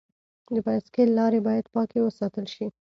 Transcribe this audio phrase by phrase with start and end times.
[0.53, 2.67] د بایسکل لارې باید پاکې وساتل شي.